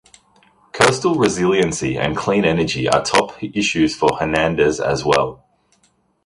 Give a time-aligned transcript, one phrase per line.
[0.71, 5.45] Coastal resiliency and clean energy are top issues for Hernandez as well.